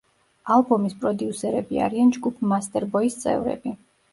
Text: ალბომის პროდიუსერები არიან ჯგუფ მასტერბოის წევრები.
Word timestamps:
ალბომის 0.53 0.95
პროდიუსერები 1.03 1.81
არიან 1.89 2.15
ჯგუფ 2.17 2.43
მასტერბოის 2.55 3.21
წევრები. 3.27 3.79